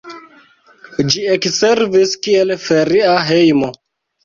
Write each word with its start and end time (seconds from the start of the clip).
Ĝi 1.15 1.21
ekservis 1.35 2.17
kiel 2.25 2.57
feria 2.67 3.15
hejmo. 3.31 3.73